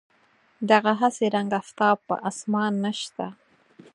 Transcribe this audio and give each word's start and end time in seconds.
دغه 0.69 0.91
هسې 1.01 1.25
رنګ 1.35 1.51
آفتاب 1.61 1.97
په 2.07 2.15
اسمان 2.29 2.73
نشته. 2.85 3.25